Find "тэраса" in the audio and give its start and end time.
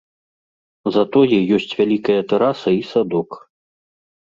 2.33-2.69